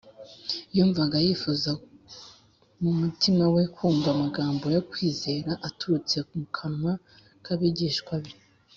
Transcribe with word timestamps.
yumvaga 0.75 1.17
yifuza 1.25 1.69
mu 2.81 2.91
mutima 3.01 3.43
we 3.55 3.63
kumva 3.75 4.07
amagambo 4.15 4.65
yo 4.75 4.81
kwizera 4.89 5.51
aturutse 5.67 6.17
mu 6.37 6.45
kanwa 6.55 6.93
k’abigishwa 7.45 8.15
be 8.23 8.31